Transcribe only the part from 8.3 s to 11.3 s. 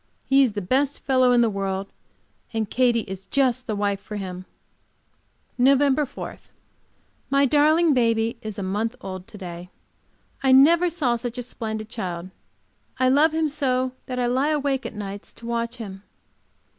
is a month old to day. I never saw